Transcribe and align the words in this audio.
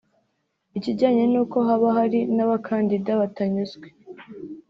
Ikijyanye 0.77 1.23
n’uko 1.31 1.57
haba 1.67 1.87
hari 1.97 2.19
n’abakandida 2.35 3.11
batanyuzwe 3.21 3.87